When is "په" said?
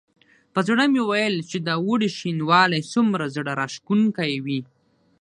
0.53-0.59